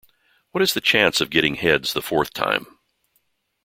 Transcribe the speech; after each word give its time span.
What 0.49 0.63
is 0.63 0.73
the 0.73 0.81
chance 0.81 1.21
of 1.21 1.29
getting 1.29 1.53
heads 1.53 1.93
the 1.93 2.01
fourth 2.01 2.33
time? 2.33 2.65